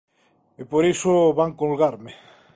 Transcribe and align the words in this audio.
E 0.61 0.63
por 0.71 0.83
iso 0.93 1.13
van 1.37 1.51
colgarme. 1.61 2.11